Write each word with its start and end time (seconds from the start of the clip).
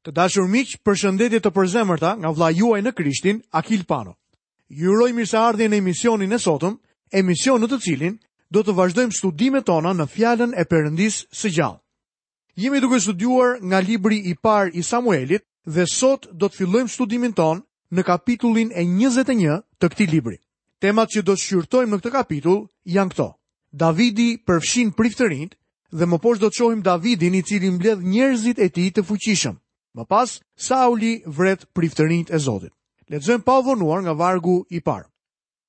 Të 0.00 0.14
dashur 0.16 0.46
miqë 0.48 0.78
për 0.80 0.94
shëndetje 1.00 1.38
të 1.44 1.50
përzemërta 1.56 2.10
nga 2.22 2.30
vla 2.32 2.46
juaj 2.56 2.78
në 2.84 2.92
Krishtin, 2.96 3.40
Akil 3.52 3.82
Pano. 3.84 4.14
Juroj 4.72 5.10
mirë 5.12 5.28
sa 5.28 5.42
ardhje 5.50 5.66
në 5.68 5.76
emisionin 5.82 6.32
e 6.32 6.38
sotëm, 6.40 6.78
emision 7.20 7.60
në 7.60 7.68
të 7.68 7.78
cilin, 7.84 8.14
do 8.50 8.62
të 8.64 8.74
vazhdojmë 8.78 9.16
studime 9.18 9.60
tona 9.62 9.92
në 9.92 10.06
fjallën 10.14 10.54
e 10.56 10.64
përëndis 10.72 11.18
së 11.36 11.52
gjallë. 11.58 11.80
Jemi 12.64 12.80
duke 12.80 13.00
studuar 13.04 13.60
nga 13.60 13.82
libri 13.84 14.22
i 14.32 14.34
parë 14.40 14.72
i 14.72 14.82
Samuelit 14.88 15.44
dhe 15.68 15.84
sot 15.86 16.30
do 16.32 16.48
të 16.48 16.62
fillojmë 16.62 16.88
studimin 16.94 17.36
ton 17.36 17.60
në 17.92 18.06
kapitullin 18.08 18.72
e 18.72 18.86
21 18.88 19.60
të 19.80 19.92
këtij 19.92 20.10
libri. 20.16 20.40
Temat 20.80 21.12
që 21.12 21.26
do 21.28 21.36
të 21.36 21.44
shqyrtojmë 21.44 21.92
në 21.92 22.00
këtë 22.00 22.14
kapitull 22.16 22.62
janë 22.96 23.10
këto. 23.12 23.28
Davidi 23.84 24.30
përfshin 24.48 24.96
priftërinjt 24.96 25.58
dhe 25.92 26.06
më 26.08 26.18
poshtë 26.24 26.46
do 26.46 26.48
të 26.48 26.56
shohim 26.62 26.82
Davidin 26.88 27.36
i 27.36 27.42
cili 27.50 27.68
mbledh 27.76 28.00
njerëzit 28.14 28.64
e 28.64 28.68
tij 28.72 28.90
të 28.96 29.04
fuqishëm. 29.10 29.59
Më 29.96 30.04
pas, 30.10 30.38
Sauli 30.56 31.12
vret 31.26 31.64
priftërinit 31.74 32.30
e 32.30 32.38
Zotit. 32.38 32.72
Lexojmë 33.10 33.42
pa 33.42 33.56
vonuar 33.66 34.04
nga 34.04 34.14
vargu 34.14 34.58
i 34.70 34.78
parë. 34.86 35.08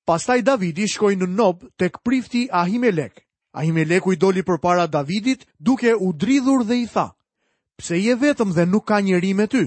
Pastaj 0.05 0.41
Davidi 0.45 0.85
shkoi 0.91 1.15
në 1.17 1.27
Nob 1.37 1.63
tek 1.81 1.97
prifti 2.05 2.45
Ahimelek. 2.51 3.23
Ahimeleku 3.61 4.13
i 4.13 4.17
doli 4.19 4.43
përpara 4.47 4.85
Davidit 4.93 5.45
duke 5.59 5.93
u 6.05 6.11
dridhur 6.23 6.63
dhe 6.67 6.77
i 6.83 6.87
tha: 6.93 7.07
"Pse 7.77 7.97
je 7.99 8.15
vetëm 8.21 8.53
dhe 8.55 8.65
nuk 8.73 8.85
ka 8.87 8.99
njeri 8.99 9.33
me 9.39 9.47
ty?" 9.51 9.65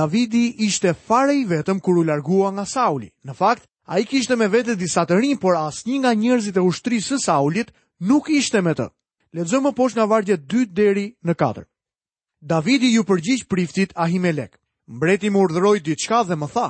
Davidi 0.00 0.44
ishte 0.66 0.92
fare 1.06 1.34
i 1.38 1.46
vetëm 1.52 1.78
kur 1.84 1.98
u 1.98 2.02
largua 2.10 2.50
nga 2.52 2.64
Sauli. 2.74 3.08
Në 3.26 3.32
fakt, 3.42 3.64
ai 3.94 4.02
kishte 4.04 4.36
me 4.36 4.48
vete 4.56 4.74
disa 4.76 5.06
të 5.06 5.20
rinj, 5.20 5.38
por 5.42 5.54
asnjë 5.62 5.98
nga 6.02 6.12
njerëzit 6.14 6.56
e 6.56 6.60
ushtrisë 6.70 7.12
së 7.14 7.18
Saulit 7.24 7.70
nuk 8.10 8.28
ishte 8.30 8.60
me 8.66 8.72
të. 8.74 8.90
Lexojmë 9.38 9.72
poshtë 9.78 9.96
nga 10.00 10.06
vargu 10.10 10.36
2 10.56 10.64
deri 10.82 11.06
në 11.26 11.34
4. 11.44 11.64
Davidi 12.46 12.86
ju 12.94 13.02
përgjigj 13.04 13.42
priftit 13.50 13.90
Ahimelek. 13.98 14.54
Mbreti 14.86 15.32
më 15.34 15.38
urdhëroi 15.44 15.80
diçka 15.82 16.20
dhe 16.28 16.36
më 16.38 16.46
tha: 16.54 16.68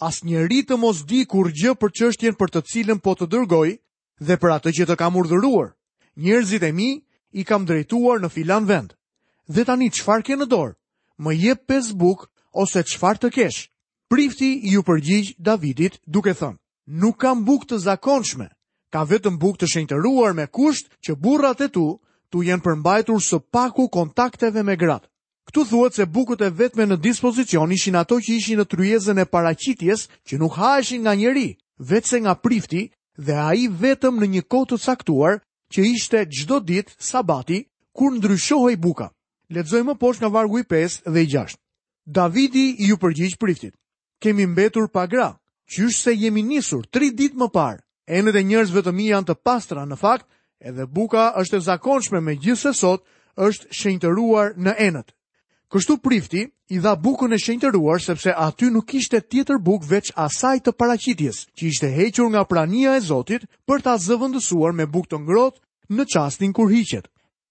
"As 0.00 0.20
njeri 0.24 0.58
të 0.68 0.76
mos 0.76 0.98
di 1.08 1.24
kur 1.24 1.48
gjë 1.56 1.72
për 1.80 1.90
çështjen 1.98 2.34
për 2.36 2.48
të 2.52 2.60
cilën 2.68 2.98
po 3.00 3.12
të 3.16 3.26
dërgoj 3.32 3.78
dhe 4.26 4.34
për 4.42 4.50
atë 4.56 4.70
që 4.76 4.84
të 4.86 4.96
kam 5.00 5.16
urdhëruar. 5.16 5.72
Njerëzit 6.20 6.62
e 6.68 6.72
mi 6.78 6.90
i 7.32 7.42
kam 7.48 7.64
drejtuar 7.64 8.20
në 8.20 8.28
filan 8.34 8.66
vend. 8.68 8.92
Dhe 9.54 9.64
tani 9.64 9.88
çfarë 9.96 10.22
ke 10.26 10.36
në 10.36 10.46
dorë? 10.52 10.76
Më 11.24 11.32
je 11.44 11.52
pes 11.68 11.86
buk 11.96 12.28
ose 12.52 12.84
çfarë 12.84 13.18
të 13.22 13.30
kesh?" 13.38 13.60
Prifti 14.12 14.60
ju 14.68 14.82
përgjigj 14.84 15.32
Davidit 15.40 15.96
duke 16.06 16.32
thënë: 16.36 16.60
"Nuk 17.00 17.16
kam 17.24 17.40
buk 17.48 17.64
të 17.64 17.78
zakonshme, 17.88 18.48
ka 18.92 19.00
vetëm 19.08 19.38
buk 19.40 19.56
të 19.56 19.66
shenjtëruar 19.72 20.34
me 20.36 20.44
kusht 20.52 20.90
që 21.04 21.16
burrat 21.24 21.60
e 21.64 21.68
tu 21.72 22.00
këtu 22.36 22.44
jenë 22.46 22.62
përmbajtur 22.64 23.20
së 23.22 23.38
paku 23.52 23.86
kontakteve 23.88 24.62
me 24.64 24.74
gratë. 24.76 25.08
Këtu 25.48 25.62
thuhet 25.68 25.94
se 25.94 26.04
bukët 26.06 26.42
e 26.42 26.50
vetme 26.50 26.84
në 26.86 26.96
dispozicion 27.00 27.72
ishin 27.72 27.96
ato 27.96 28.18
që 28.20 28.32
ishin 28.34 28.58
në 28.60 28.64
tryezën 28.72 29.18
e 29.20 29.24
paraqitjes 29.24 30.08
që 30.26 30.38
nuk 30.38 30.56
haheshin 30.58 31.00
nga 31.04 31.14
njeri, 31.14 31.56
vetëse 31.78 32.16
nga 32.20 32.34
prifti 32.34 32.90
dhe 33.16 33.32
a 33.40 33.54
i 33.54 33.68
vetëm 33.80 34.18
në 34.20 34.26
një 34.34 34.42
kohë 34.50 34.68
të 34.68 34.76
caktuar 34.84 35.38
që 35.72 35.80
ishte 35.96 36.24
gjdo 36.34 36.58
ditë 36.66 36.94
sabati 36.98 37.60
kur 37.94 38.12
ndryshohej 38.16 38.76
buka. 38.82 39.08
Ledzoj 39.48 39.82
më 39.86 39.94
posh 40.00 40.20
nga 40.20 40.28
vargu 40.28 40.58
i 40.60 40.64
5 40.66 41.06
dhe 41.12 41.20
i 41.22 41.26
6. 41.30 41.56
Davidi 42.06 42.74
ju 42.88 42.96
përgjith 42.96 43.38
priftit. 43.38 43.72
Kemi 44.20 44.46
mbetur 44.46 44.90
pa 44.92 45.06
gra, 45.06 45.38
qysh 45.70 45.94
se 46.02 46.12
jemi 46.14 46.42
nisur 46.42 46.82
3 46.92 47.12
ditë 47.14 47.38
më 47.38 47.48
parë. 47.54 47.80
Enët 48.10 48.34
e 48.38 48.42
njerëzve 48.42 48.82
të 48.82 48.92
mi 48.94 49.08
janë 49.12 49.26
të 49.30 49.34
pastra 49.46 49.82
në 49.86 49.96
fakt 49.98 50.26
Edhe 50.60 50.86
buka 50.88 51.26
është 51.40 51.56
e 51.56 51.60
zakonshme 51.64 52.20
me 52.24 52.34
gjithë 52.40 52.70
se 52.72 52.72
sot 52.80 53.02
është 53.46 53.66
shenjtëruar 53.80 54.54
në 54.66 54.72
enët. 54.88 55.12
Kështu 55.74 55.96
prifti 56.00 56.44
i 56.70 56.78
dha 56.84 56.94
bukën 57.02 57.34
e 57.34 57.38
shenjtëruar 57.42 58.00
sepse 58.02 58.32
aty 58.46 58.70
nuk 58.72 58.94
ishte 59.00 59.20
tjetër 59.20 59.58
buk 59.66 59.84
veç 59.90 60.12
asaj 60.26 60.60
të 60.64 60.72
paracitjes, 60.80 61.42
që 61.56 61.66
ishte 61.72 61.90
hequr 61.96 62.28
nga 62.32 62.44
prania 62.52 62.94
e 62.98 63.02
Zotit 63.08 63.44
për 63.66 63.84
ta 63.84 63.96
zëvëndësuar 64.06 64.72
me 64.78 64.86
buk 64.86 65.10
të 65.10 65.20
ngrot 65.26 65.60
në 65.96 66.06
qastin 66.14 66.52
kur 66.56 66.72
hiqet. 66.72 67.10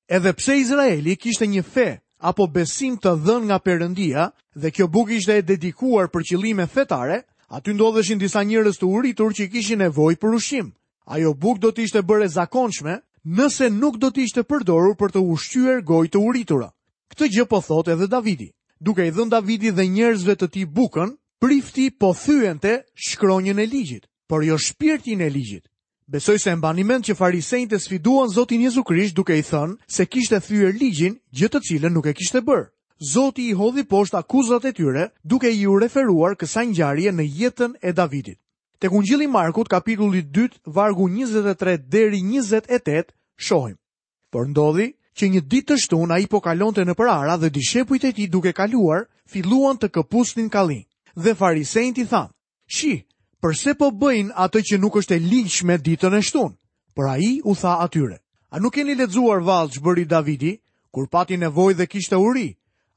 Edhe 0.10 0.34
pse 0.38 0.58
Izraeli 0.64 1.16
kishte 1.22 1.46
një 1.48 1.64
fe 1.74 1.88
apo 2.30 2.48
besim 2.56 2.98
të 2.98 3.12
dhën 3.26 3.44
nga 3.50 3.58
përëndia 3.66 4.24
dhe 4.62 4.72
kjo 4.72 4.88
buk 4.88 5.12
ishte 5.20 5.38
e 5.38 5.46
dedikuar 5.46 6.10
për 6.14 6.24
qilime 6.30 6.66
fetare, 6.76 7.22
aty 7.58 7.74
ndodheshin 7.76 8.18
disa 8.22 8.42
njërës 8.44 8.82
të 8.82 8.90
uritur 8.98 9.36
që 9.38 9.46
i 9.46 9.52
kishin 9.54 9.82
e 9.86 9.92
voj 10.00 10.16
për 10.22 10.38
ushim. 10.40 10.72
Ajo 11.06 11.34
buk 11.38 11.60
do 11.62 11.70
të 11.70 11.84
ishte 11.86 12.02
bërë 12.02 12.28
zakonshme 12.34 12.96
nëse 13.40 13.68
nuk 13.74 14.00
do 14.02 14.10
të 14.10 14.24
ishte 14.28 14.44
përdorur 14.50 14.96
për 14.98 15.14
të 15.16 15.22
ushqyer 15.34 15.84
gojë 15.86 16.10
të 16.16 16.22
uritura. 16.30 16.72
Këtë 17.14 17.28
gjë 17.36 17.46
po 17.52 17.60
thotë 17.62 17.94
edhe 17.94 18.08
Davidi. 18.14 18.48
Duke 18.82 19.06
i 19.06 19.12
dhënë 19.14 19.32
Davidit 19.36 19.76
dhe 19.78 19.86
njerëzve 19.88 20.36
të 20.40 20.48
tij 20.54 20.66
bukën, 20.74 21.12
prifti 21.42 21.92
po 21.94 22.10
thyente 22.18 22.72
shkronjën 23.06 23.60
e 23.62 23.66
ligjit, 23.70 24.08
por 24.28 24.42
jo 24.44 24.58
shpirtin 24.58 25.22
e 25.22 25.30
ligjit. 25.30 25.68
Besoj 26.10 26.40
se 26.42 26.50
e 26.50 26.56
mbani 26.58 26.84
mend 26.84 27.06
që 27.06 27.16
farisejt 27.18 27.74
e 27.74 27.80
sfiduan 27.80 28.30
Zotin 28.34 28.62
Jezu 28.66 28.84
Krisht 28.84 29.16
duke 29.16 29.38
i 29.38 29.44
thënë 29.46 29.78
se 29.96 30.06
kishte 30.10 30.40
thyer 30.42 30.74
ligjin, 30.74 31.16
gjë 31.38 31.50
të 31.54 31.62
cilën 31.70 31.94
nuk 31.94 32.06
e 32.10 32.14
kishte 32.18 32.42
bër. 32.50 32.66
Zoti 33.14 33.46
i 33.50 33.54
hodhi 33.58 33.86
poshtë 33.92 34.20
akuzat 34.24 34.66
e 34.66 34.72
tyre 34.74 35.06
duke 35.24 35.50
i 35.54 35.66
referuar 35.84 36.34
kësaj 36.34 36.66
ngjarje 36.74 37.12
në 37.14 37.26
jetën 37.40 37.78
e 37.82 37.94
Davidit. 37.94 38.38
Ungjilli 38.92 39.24
i 39.24 39.28
Markut, 39.28 39.68
kapitulli 39.68 40.24
2, 40.24 40.50
vargu 40.66 41.08
23 41.10 41.78
deri 41.92 42.22
28, 42.22 43.04
shohim. 43.48 43.76
Për 44.34 44.50
ndodhi, 44.52 44.88
që 45.16 45.28
një 45.32 45.42
ditë 45.52 45.68
të 45.74 45.78
shtun, 45.84 46.12
a 46.12 46.18
i 46.20 46.28
po 46.28 46.42
kalon 46.44 46.74
të 46.76 46.84
në 46.86 46.96
përara 47.00 47.38
dhe 47.40 47.50
dishepujt 47.56 48.04
e 48.04 48.12
ti 48.18 48.26
duke 48.28 48.52
kaluar, 48.54 49.06
filuan 49.32 49.78
të 49.78 49.90
këpusnin 49.96 50.50
kallin. 50.50 50.84
Dhe 51.16 51.34
farisejn 51.40 51.94
ti 51.96 52.04
than: 52.06 52.30
shi, 52.68 52.94
përse 53.42 53.76
po 53.80 53.92
bëjnë 53.92 54.36
atë 54.46 54.62
që 54.70 54.80
nuk 54.82 54.98
është 55.00 55.16
e 55.16 55.24
linsh 55.24 55.64
me 55.64 55.78
ditën 55.78 56.14
e 56.14 56.22
shtun? 56.22 56.56
Për 56.96 57.06
a 57.10 57.16
i 57.20 57.32
u 57.48 57.56
tha 57.56 57.78
atyre, 57.86 58.18
a 58.52 58.60
nuk 58.60 58.78
e 58.78 58.84
një 58.84 58.96
ledzuar 59.00 59.40
valë 59.48 59.82
bëri 59.86 60.06
Davidi, 60.06 60.54
kur 60.92 61.08
pati 61.08 61.38
nevoj 61.38 61.74
dhe 61.80 61.88
kishtë 61.92 62.20
uri, 62.28 62.50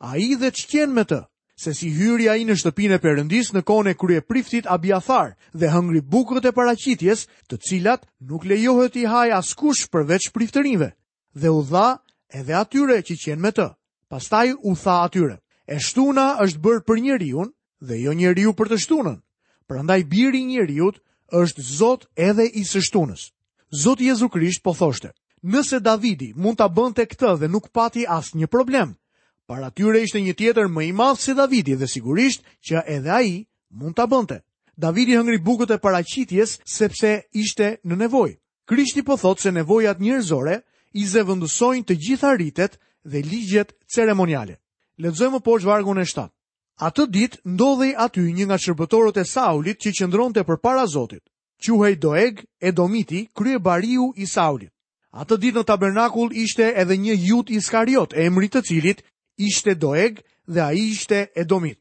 a 0.02 0.16
i 0.18 0.34
dhe 0.38 0.50
që 0.52 0.86
me 0.96 1.04
të, 1.06 1.22
se 1.58 1.74
si 1.74 1.88
hyri 1.90 2.28
a 2.30 2.36
i 2.38 2.44
në 2.46 2.54
shtëpine 2.60 3.00
përëndis 3.02 3.48
në 3.50 3.64
kone 3.66 3.94
krye 3.98 4.20
priftit 4.22 4.66
abjathar 4.70 5.32
dhe 5.50 5.70
hëngri 5.74 6.04
bukët 6.06 6.46
e 6.46 6.52
paracitjes 6.54 7.24
të 7.50 7.58
cilat 7.68 8.04
nuk 8.30 8.44
lejohet 8.46 8.94
i 9.00 9.06
haj 9.10 9.26
askush 9.40 9.88
përveç 9.90 10.28
priftërinve 10.30 10.92
dhe 11.34 11.50
u 11.50 11.62
dha 11.66 11.88
edhe 12.30 12.54
atyre 12.54 13.02
që 13.02 13.14
qenë 13.24 13.42
me 13.42 13.50
të. 13.50 13.66
Pastaj 14.08 14.54
u 14.62 14.76
tha 14.78 15.02
atyre, 15.08 15.34
e 15.66 15.80
shtuna 15.82 16.38
është 16.46 16.62
bërë 16.62 16.84
për 16.86 17.02
njëriun 17.08 17.50
dhe 17.82 17.96
jo 18.06 18.12
njeriu 18.14 18.54
për 18.54 18.70
të 18.72 18.78
shtunën, 18.84 19.18
prandaj 19.68 20.00
biri 20.14 20.44
njëriut 20.46 21.02
është 21.42 21.62
zot 21.66 22.06
edhe 22.16 22.46
i 22.54 22.62
së 22.70 22.86
shtunës. 22.86 23.32
Zot 23.74 24.00
Jezu 24.00 24.30
Krisht 24.30 24.62
po 24.62 24.72
thoshte, 24.78 25.10
nëse 25.42 25.82
Davidi 25.82 26.30
mund 26.38 26.62
të 26.62 26.70
bënte 26.78 27.04
këtë 27.10 27.34
dhe 27.42 27.50
nuk 27.52 27.66
pati 27.74 28.06
asë 28.06 28.38
një 28.38 28.46
problem, 28.46 28.94
para 29.48 29.70
tyre 29.72 30.02
ishte 30.04 30.20
një 30.20 30.34
tjetër 30.36 30.66
më 30.68 30.82
i 30.90 30.90
madh 30.92 31.18
se 31.24 31.32
Davidi 31.34 31.74
dhe 31.80 31.88
sigurisht 31.88 32.42
që 32.68 32.82
edhe 32.84 33.10
ai 33.14 33.30
mund 33.72 33.96
ta 33.96 34.04
bënte. 34.06 34.42
Davidi 34.76 35.16
hëngri 35.16 35.40
bukët 35.46 35.72
e 35.72 35.78
paraqitjes 35.80 36.58
sepse 36.68 37.14
ishte 37.32 37.68
në 37.84 37.94
nevojë. 38.04 38.36
Krishti 38.68 39.02
po 39.02 39.16
thotë 39.16 39.40
se 39.42 39.52
nevojat 39.56 40.04
njerëzore 40.04 40.58
i 41.00 41.06
zëvendësojnë 41.08 41.86
të 41.88 41.94
gjitha 42.04 42.34
ritet 42.36 42.76
dhe 43.08 43.22
ligjet 43.24 43.72
ceremoniale. 43.94 44.58
Lexojmë 45.00 45.40
poshtë 45.40 45.66
vargun 45.72 46.02
e 46.04 46.04
7. 46.04 46.28
Atë 46.84 47.06
dit 47.10 47.38
ndodhej 47.48 47.94
aty 48.04 48.28
një 48.28 48.46
nga 48.52 48.58
shërbëtorët 48.60 49.16
e 49.24 49.24
Saulit 49.26 49.80
që 49.80 49.94
qëndronte 49.98 50.44
përpara 50.44 50.84
Zotit. 50.86 51.24
Quhej 51.64 51.96
Doeg 51.98 52.44
Edomiti, 52.60 53.24
kryebariu 53.34 54.12
i 54.16 54.26
Saulit. 54.30 54.70
Atë 55.16 55.38
ditë 55.40 55.58
në 55.58 55.64
tabernakull 55.72 56.36
ishte 56.36 56.68
edhe 56.76 56.96
një 57.00 57.14
jut 57.24 57.50
Iskariot, 57.50 58.12
emri 58.14 58.48
të 58.52 58.62
cilit 58.68 59.00
ishte 59.38 59.74
doeg 59.80 60.20
dhe 60.46 60.60
a 60.60 60.72
i 60.72 60.90
ishte 60.92 61.30
edomit. 61.34 61.78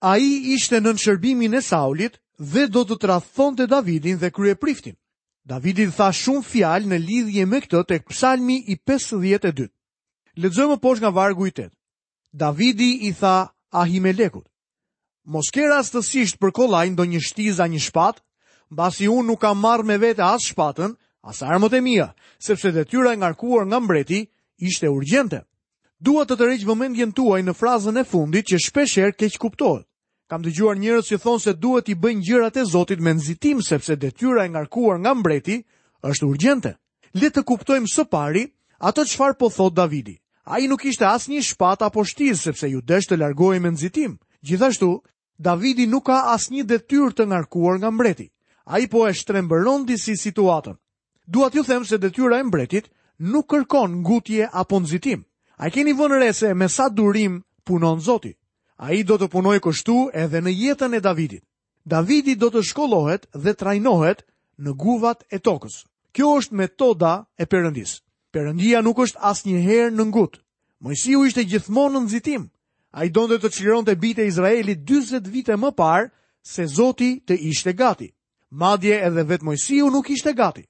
A 0.00 0.18
i 0.18 0.30
ishte 0.54 0.78
në 0.80 0.92
nëshërbimin 0.94 1.56
e 1.56 1.60
Saulit 1.62 2.18
dhe 2.38 2.66
do 2.68 2.84
të 2.84 2.96
trathon 3.02 3.56
të 3.56 3.66
Davidin 3.66 4.18
dhe 4.18 4.30
krye 4.30 4.54
priftin. 4.54 4.96
Davidin 5.46 5.90
tha 5.90 6.10
shumë 6.14 6.44
fjalë 6.46 6.86
në 6.90 6.98
lidhje 7.06 7.46
me 7.46 7.60
këtë 7.60 7.82
tek 7.90 8.04
psalmi 8.08 8.60
i 8.72 8.76
52. 8.76 9.68
Ledzojmë 10.36 10.78
posh 10.80 11.00
nga 11.02 11.10
vargu 11.10 11.46
i 11.46 11.50
8. 11.50 11.70
Davidi 12.32 13.08
i 13.08 13.12
tha 13.12 13.48
Ahimelekut. 13.70 14.46
Moskera 15.24 15.82
stësisht 15.86 16.38
për 16.40 16.50
kolajnë 16.52 16.96
do 16.98 17.04
një 17.06 17.20
shtiza 17.22 17.66
një 17.70 17.80
shpat, 17.82 18.22
basi 18.70 19.06
unë 19.08 19.28
nuk 19.28 19.40
kam 19.42 19.60
marrë 19.62 19.84
me 19.86 19.98
vete 20.02 20.22
as 20.26 20.48
shpatën, 20.50 20.96
as 21.22 21.42
armët 21.46 21.76
e 21.78 21.80
mija, 21.80 22.08
sepse 22.42 22.72
dhe 22.74 22.82
tyra 22.84 23.14
nga 23.16 23.30
rkuar 23.34 23.66
nga 23.66 23.78
mbreti 23.80 24.24
ishte 24.58 24.88
urgjente. 24.90 25.42
Dua 26.02 26.24
të 26.26 26.34
të 26.34 26.46
rejgjë 26.48 26.66
vëmendjen 26.66 27.12
tuaj 27.14 27.40
në 27.46 27.52
frazën 27.54 27.98
e 28.00 28.02
fundit 28.02 28.48
që 28.50 28.58
shpesher 28.64 29.12
keq 29.14 29.36
kuptohet. 29.38 29.84
Kam 30.26 30.42
të 30.42 30.50
gjuar 30.56 30.74
që 31.08 31.18
thonë 31.22 31.42
se 31.44 31.52
duhet 31.62 31.88
i 31.88 31.94
bëjnë 31.94 32.22
gjërat 32.26 32.56
e 32.58 32.64
Zotit 32.72 32.98
me 33.00 33.12
nëzitim 33.14 33.60
sepse 33.62 33.94
detyra 33.96 34.44
e 34.44 34.48
ngarkuar 34.50 34.98
nga 34.98 35.14
mbreti 35.14 35.62
është 36.02 36.26
urgjente. 36.32 36.72
Le 37.14 37.28
të 37.30 37.42
kuptojmë 37.46 37.86
së 37.86 38.04
pari 38.10 38.42
atë 38.82 39.04
qëfar 39.12 39.36
po 39.38 39.48
thot 39.54 39.74
Davidi. 39.78 40.16
A 40.44 40.58
i 40.58 40.66
nuk 40.66 40.82
ishte 40.90 41.06
asë 41.06 41.30
një 41.36 41.42
shpat 41.52 41.82
apo 41.86 42.02
shtiz 42.04 42.40
sepse 42.42 42.66
ju 42.72 42.80
desh 42.82 43.06
të 43.06 43.20
largohi 43.22 43.60
me 43.62 43.70
nëzitim. 43.70 44.18
Gjithashtu, 44.42 44.90
Davidi 45.38 45.86
nuk 45.86 46.06
ka 46.10 46.18
asë 46.34 46.52
një 46.56 46.64
detyr 46.66 47.14
të 47.14 47.28
ngarkuar 47.30 47.78
nga 47.78 47.90
mbreti. 47.94 48.26
A 48.66 48.82
i 48.82 48.88
po 48.90 49.06
e 49.06 49.14
shtrembëron 49.14 49.86
disi 49.86 50.16
situatën. 50.18 50.74
Dua 51.30 51.50
ju 51.54 51.62
them 51.62 51.84
se 51.86 51.98
detyra 52.02 52.40
e 52.40 52.42
mbretit 52.50 52.90
nuk 53.22 53.46
kërkon 53.54 54.02
ngutje 54.02 54.50
apo 54.50 54.80
nxitim. 54.82 55.22
A 55.62 55.70
keni 55.70 55.92
vënë 55.94 56.16
re 56.18 56.30
se 56.34 56.48
me 56.58 56.66
sa 56.68 56.88
durim 56.90 57.36
punon 57.64 58.00
Zoti? 58.02 58.32
A 58.82 58.90
i 58.98 59.04
do 59.06 59.14
të 59.14 59.28
punoj 59.30 59.60
kështu 59.62 59.94
edhe 60.24 60.40
në 60.42 60.50
jetën 60.58 60.96
e 60.96 61.00
Davidit. 61.04 61.44
Davidit 61.86 62.38
do 62.42 62.48
të 62.50 62.64
shkollohet 62.66 63.28
dhe 63.44 63.52
trajnohet 63.60 64.24
në 64.62 64.74
guvat 64.82 65.22
e 65.30 65.38
tokës. 65.38 65.76
Kjo 66.14 66.32
është 66.40 66.58
metoda 66.62 67.12
e 67.38 67.46
përëndis. 67.46 67.92
Përëndia 68.34 68.82
nuk 68.82 68.98
është 69.04 69.22
as 69.30 69.44
një 69.46 69.60
herë 69.68 69.92
në 69.94 70.08
ngut. 70.10 70.40
Mojësiu 70.82 71.22
ishte 71.30 71.44
gjithmonë 71.52 71.94
në 71.94 72.02
nëzitim. 72.08 72.48
A 72.98 73.06
i 73.06 73.10
do 73.14 73.28
të 73.30 73.38
të 73.44 73.50
qiron 73.54 73.86
të 73.86 73.94
bite 74.02 74.26
Izraelit 74.32 74.82
20 74.90 75.30
vite 75.36 75.54
më 75.62 75.70
parë 75.78 76.10
se 76.54 76.66
Zoti 76.74 77.12
të 77.26 77.38
ishte 77.52 77.72
gati. 77.78 78.10
Madje 78.50 78.98
edhe 79.06 79.22
vetë 79.30 79.46
Mojësiu 79.46 79.92
nuk 79.94 80.10
ishte 80.16 80.34
gati. 80.34 80.66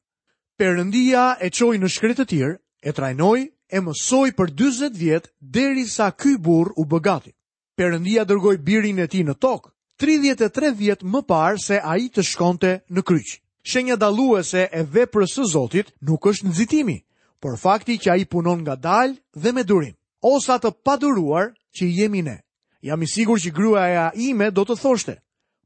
Përëndia 0.61 1.31
e 1.41 1.49
qoj 1.51 1.79
në 1.81 1.89
shkretë 1.97 2.23
të 2.23 2.29
tjërë, 2.35 2.59
e 2.83 2.93
trajnoj 2.93 3.41
e 3.73 3.81
mësoj 3.81 4.29
për 4.37 4.51
20 4.53 4.99
vjetë 5.01 5.31
deri 5.57 5.85
sa 5.89 6.11
këj 6.13 6.35
burë 6.45 6.75
u 6.77 6.85
bëgati. 6.93 7.33
Perëndia 7.79 8.27
dërgoj 8.29 8.59
birin 8.61 9.01
e 9.01 9.07
ti 9.09 9.23
në 9.25 9.35
tokë, 9.41 9.71
33 10.05 10.75
vjetë 10.77 11.09
më 11.09 11.23
parë 11.31 11.63
se 11.63 11.79
a 11.81 11.95
i 11.97 12.11
të 12.13 12.25
shkonte 12.31 12.73
në 12.93 13.05
kryqë. 13.09 13.39
Shenja 13.71 13.97
daluese 13.97 14.67
e 14.69 14.83
veprës 14.97 15.37
së 15.39 15.47
Zotit 15.55 15.93
nuk 16.05 16.27
është 16.27 16.49
nëzitimi, 16.51 16.99
por 17.41 17.57
fakti 17.57 17.97
që 18.03 18.13
a 18.13 18.17
i 18.21 18.27
punon 18.29 18.61
nga 18.63 18.77
dalë 18.77 19.17
dhe 19.43 19.53
me 19.55 19.65
durim, 19.65 19.97
osa 20.21 20.59
të 20.61 20.75
paduruar 20.85 21.49
që 21.73 21.85
jemi 21.99 22.23
ne. 22.27 22.37
Jam 22.83 23.01
i 23.03 23.09
sigur 23.09 23.39
që 23.41 23.53
grua 23.55 23.89
e 23.89 23.97
a 23.97 24.09
ime 24.15 24.51
do 24.51 24.67
të 24.67 24.77
thoshte. 24.83 25.17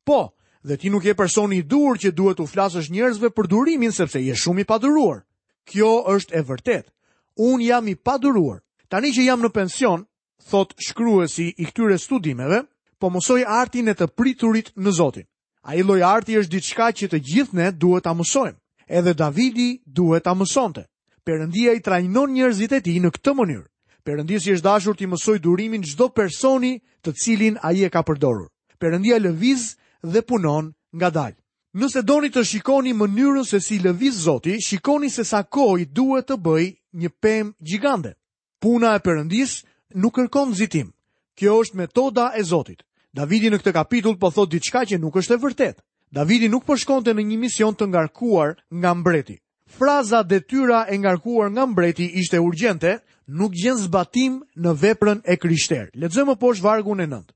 Po, 0.06 0.37
dhe 0.62 0.76
ti 0.79 0.93
nuk 0.93 1.05
je 1.08 1.14
personi 1.17 1.58
i 1.62 1.62
dur 1.67 1.97
që 1.99 2.12
duhet 2.14 2.41
u 2.41 2.47
flasësh 2.47 2.91
njerëzve 2.93 3.32
për 3.35 3.49
durimin 3.50 3.93
sepse 3.93 4.20
je 4.23 4.37
shumë 4.37 4.62
i 4.62 4.69
paduruar. 4.69 5.25
Kjo 5.67 5.93
është 6.12 6.35
e 6.38 6.43
vërtetë 6.47 6.91
unë 7.37 7.65
jam 7.69 7.88
i 7.88 7.94
paduruar. 7.97 8.61
Tani 8.88 9.12
që 9.12 9.27
jam 9.27 9.41
në 9.44 9.50
pension, 9.53 10.05
thot 10.50 10.75
shkryesi 10.81 11.53
i 11.59 11.67
këtyre 11.69 11.99
studimeve, 11.99 12.62
po 13.00 13.11
mësoj 13.12 13.43
artin 13.47 13.88
e 13.88 13.94
të 13.94 14.09
priturit 14.17 14.73
në 14.77 14.93
Zotin. 14.97 15.25
A 15.67 15.75
i 15.75 15.83
loj 15.83 16.00
arti 16.06 16.37
është 16.38 16.53
diçka 16.53 16.88
që 16.94 17.09
të 17.12 17.21
gjithë 17.27 17.56
ne 17.59 17.69
duhet 17.73 18.06
ta 18.06 18.15
mësojmë, 18.15 18.56
edhe 18.88 19.15
Davidi 19.19 19.71
duhet 19.85 20.25
ta 20.25 20.35
mësonte. 20.38 20.85
Perëndia 21.27 21.75
i 21.75 21.83
trajnon 21.83 22.31
njerëzit 22.33 22.73
e 22.73 22.81
tij 22.81 23.00
në 23.03 23.11
këtë 23.17 23.33
mënyrë. 23.35 23.67
Perëndia 24.06 24.39
si 24.41 24.53
është 24.55 24.65
dashur 24.69 24.94
të 24.94 25.09
mësoj 25.11 25.39
durimin 25.43 25.82
çdo 25.82 26.06
personi 26.15 26.77
të 27.03 27.11
cilin 27.19 27.56
ai 27.67 27.82
e 27.82 27.91
ka 27.91 28.05
përdorur. 28.06 28.47
Perëndia 28.79 29.19
lëviz 29.19 29.75
dhe 30.06 30.23
punon 30.23 30.71
ngadalë. 30.94 31.35
Nëse 31.77 32.00
doni 32.06 32.31
të 32.31 32.44
shikoni 32.47 32.94
mënyrën 32.94 33.44
se 33.44 33.59
si 33.61 33.81
lëviz 33.82 34.23
Zoti, 34.25 34.55
shikoni 34.62 35.11
se 35.11 35.25
sa 35.27 35.43
kohë 35.43 35.81
i 35.82 35.87
duhet 35.91 36.31
të 36.31 36.39
bëj 36.41 36.65
një 36.96 37.10
pemë 37.20 37.54
gjigande. 37.69 38.12
Puna 38.60 38.94
e 38.98 39.02
Perëndis 39.04 39.62
nuk 39.94 40.16
kërkon 40.19 40.52
nxitim. 40.56 40.88
Kjo 41.37 41.54
është 41.62 41.76
metoda 41.78 42.31
e 42.38 42.43
Zotit. 42.48 42.82
Davidi 43.16 43.50
në 43.52 43.60
këtë 43.60 43.72
kapitull 43.76 44.16
po 44.20 44.31
thot 44.32 44.50
diçka 44.52 44.84
që 44.88 44.98
nuk 45.00 45.16
është 45.20 45.37
e 45.37 45.43
vërtetë. 45.44 45.82
Davidi 46.16 46.48
nuk 46.48 46.64
po 46.64 46.76
shkonte 46.78 47.12
në 47.16 47.25
një 47.28 47.38
mision 47.40 47.76
të 47.76 47.87
ngarkuar 47.93 48.56
nga 48.81 48.93
mbreti. 48.94 49.37
Fraza 49.76 50.20
detyra 50.22 50.84
e 50.93 50.96
ngarkuar 50.96 51.48
nga 51.50 51.64
mbreti 51.66 52.06
ishte 52.20 52.38
urgjente, 52.40 53.00
nuk 53.26 53.52
gjen 53.58 53.76
zbatim 53.82 54.43
në 54.56 54.70
veprën 54.82 55.19
e 55.26 55.34
Krishtit. 55.37 55.90
Lexojmë 55.98 56.37
poshtë 56.38 56.64
vargun 56.64 57.00
e 57.02 57.06
9. 57.10 57.32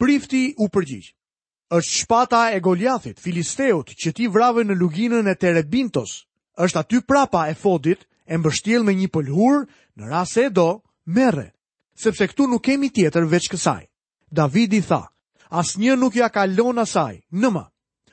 Prifti 0.00 0.54
u 0.58 0.68
përgjigj. 0.72 1.12
Është 1.74 1.94
shpata 2.00 2.42
e 2.56 2.60
Goliathit, 2.64 3.20
filisteut 3.20 3.90
që 3.92 4.10
ti 4.16 4.26
vrave 4.28 4.64
në 4.64 4.76
luginën 4.80 5.28
e 5.28 5.34
Terebintos. 5.36 6.24
Është 6.58 6.80
aty 6.82 6.98
prapa 7.06 7.48
e 7.50 7.54
Fodit, 7.54 8.02
e 8.28 8.38
mbështjel 8.40 8.84
me 8.88 8.94
një 8.96 9.08
pëlhur, 9.12 9.64
në 10.00 10.08
rase 10.10 10.46
e 10.48 10.50
do, 10.50 10.68
mere, 11.04 11.50
sepse 12.00 12.26
këtu 12.30 12.46
nuk 12.48 12.64
kemi 12.64 12.88
tjetër 12.90 13.26
veç 13.28 13.48
kësaj. 13.52 13.84
Davidi 14.34 14.80
tha, 14.82 15.02
as 15.50 15.74
një 15.78 15.96
nuk 16.00 16.16
ja 16.16 16.28
kalon 16.32 16.78
asaj, 16.78 17.20
nëma. 17.32 17.64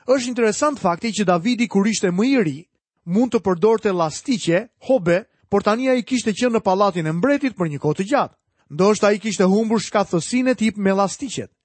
është 0.06 0.28
interesant 0.28 0.78
fakti 0.82 1.12
që 1.14 1.24
Davidi 1.24 1.68
kur 1.70 1.86
ishte 1.86 2.10
më 2.10 2.24
i 2.26 2.42
ri, 2.42 2.58
mund 3.06 3.30
të 3.32 3.38
përdorte 3.40 3.92
lastiche, 3.94 4.68
hobe, 4.88 5.24
por 5.48 5.62
tani 5.62 5.88
ai 5.88 6.02
kishte 6.02 6.34
qenë 6.34 6.56
në 6.56 6.60
pallatin 6.60 7.06
e 7.06 7.12
mbretit 7.12 7.54
për 7.54 7.68
një 7.70 7.78
kohë 7.78 7.96
të 7.98 8.04
gjatë. 8.10 8.34
Ndoshta 8.74 9.06
ai 9.06 9.18
kishte 9.22 9.44
humbur 9.46 9.80
shkathësinë 9.80 10.50
e 10.50 10.54
tip 10.54 10.76
me 10.76 10.92
A 10.92 11.08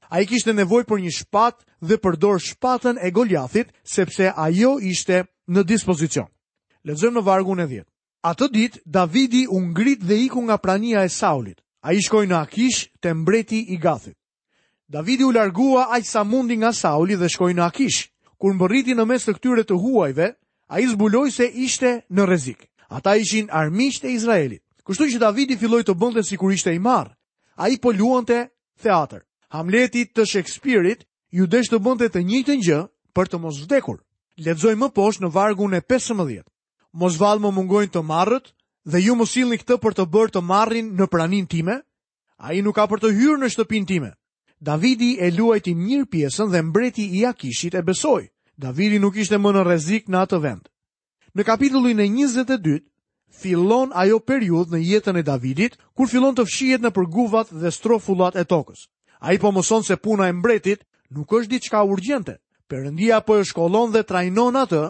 Ai 0.10 0.26
kishte 0.26 0.54
nevojë 0.54 0.86
për 0.88 0.98
një 1.04 1.12
shpatë 1.12 1.64
dhe 1.84 1.98
përdor 2.00 2.40
shpatën 2.40 2.96
e 3.02 3.12
Goljathit 3.12 3.68
sepse 3.84 4.32
ajo 4.36 4.80
ishte 4.80 5.26
në 5.52 5.64
dispozicion. 5.68 6.28
Lexojmë 6.84 7.20
në 7.20 7.24
vargun 7.26 7.60
e 7.60 7.68
Atë 8.28 8.48
dit, 8.52 8.74
Davidi 8.92 9.46
ungrit 9.48 10.02
dhe 10.04 10.16
iku 10.26 10.42
nga 10.50 10.58
prania 10.66 11.00
e 11.06 11.10
Saulit. 11.20 11.60
A 11.88 11.94
i 11.96 12.02
shkoj 12.04 12.26
në 12.28 12.36
Akish 12.44 12.82
të 13.00 13.14
mbreti 13.16 13.62
i 13.72 13.78
gathit. 13.80 14.18
Davidi 14.96 15.24
u 15.24 15.32
largua 15.32 15.86
aq 15.96 16.04
sa 16.08 16.24
mundi 16.28 16.58
nga 16.60 16.74
Sauli 16.76 17.16
dhe 17.16 17.30
shkoj 17.32 17.54
në 17.56 17.64
Akish. 17.70 18.00
Kur 18.40 18.52
më 18.56 18.68
rriti 18.68 18.96
në 18.96 19.06
mes 19.08 19.24
të 19.24 19.36
këtyre 19.38 19.64
të 19.68 19.78
huajve, 19.80 20.28
a 20.72 20.76
i 20.84 20.88
zbuloj 20.92 21.30
se 21.38 21.48
ishte 21.68 21.92
në 22.12 22.26
rezik. 22.30 22.68
Ata 22.92 23.16
ishin 23.22 23.48
armisht 23.62 24.04
e 24.04 24.12
Izraelit. 24.18 24.64
Kështu 24.88 25.08
që 25.14 25.24
Davidi 25.24 25.56
filloj 25.60 25.84
të 25.88 25.96
bënde 25.96 26.24
si 26.28 26.36
kur 26.40 26.52
ishte 26.52 26.74
i 26.76 26.84
marë. 26.84 27.14
A 27.56 27.72
i 27.72 27.78
po 27.80 27.92
luante 27.96 28.50
theater. 28.82 29.24
Hamletit 29.56 30.12
të 30.12 30.26
Shakespeare-it 30.28 31.08
ju 31.32 31.48
desh 31.48 31.72
të 31.72 31.80
një 31.80 32.10
të 32.46 32.52
një 32.52 32.62
gjë 32.68 32.82
për 33.16 33.26
të 33.32 33.38
mos 33.40 33.64
vdekur. 33.64 34.04
Ledzoj 34.46 34.76
më 34.76 34.90
poshtë 34.96 35.24
në 35.24 35.30
vargun 35.36 35.74
e 35.74 35.82
15 35.90 36.44
mos 36.98 37.18
valë 37.22 37.44
më 37.44 37.50
mungojnë 37.56 37.92
të 37.96 38.02
marrët, 38.10 38.48
dhe 38.90 39.02
ju 39.06 39.16
mos 39.20 39.32
silni 39.36 39.60
këtë 39.62 39.78
për 39.84 39.96
të 40.00 40.06
bërë 40.16 40.34
të 40.38 40.42
marrin 40.50 40.90
në 40.98 41.06
pranin 41.14 41.46
time, 41.52 41.76
a 42.42 42.56
i 42.58 42.64
nuk 42.66 42.76
ka 42.80 42.88
për 42.90 43.04
të 43.04 43.12
hyrë 43.20 43.40
në 43.44 43.50
shtëpin 43.54 43.86
time. 43.90 44.10
Davidi 44.60 45.12
e 45.22 45.30
luajti 45.38 45.76
mirë 45.78 46.08
pjesën 46.10 46.50
dhe 46.50 46.64
mbreti 46.66 47.06
i 47.20 47.26
akishit 47.30 47.78
e 47.78 47.84
besoj. 47.86 48.24
Davidi 48.58 48.98
nuk 49.02 49.16
ishte 49.22 49.38
më 49.38 49.52
në 49.54 49.64
rezik 49.70 50.10
në 50.10 50.24
atë 50.26 50.40
vend. 50.46 50.64
Në 51.38 51.46
kapitullin 51.46 52.00
e 52.02 52.08
22, 52.10 52.80
fillon 53.42 53.94
ajo 53.94 54.18
periud 54.26 54.74
në 54.74 54.80
jetën 54.90 55.20
e 55.20 55.24
Davidit, 55.28 55.78
kur 55.94 56.10
fillon 56.10 56.34
të 56.34 56.46
fshijet 56.50 56.82
në 56.82 56.94
përguvat 56.98 57.54
dhe 57.54 57.70
strofullat 57.76 58.36
e 58.42 58.46
tokës. 58.50 58.88
A 59.22 59.36
i 59.38 59.38
po 59.38 59.54
mëson 59.54 59.86
se 59.86 59.98
puna 60.02 60.28
e 60.28 60.34
mbretit 60.34 60.82
nuk 61.14 61.30
është 61.38 61.52
diçka 61.54 61.84
urgjente. 61.94 62.40
Perëndia 62.68 63.22
po 63.22 63.38
e 63.38 63.46
shkollon 63.46 63.94
dhe 63.94 64.02
trajnon 64.10 64.58
atë 64.64 64.82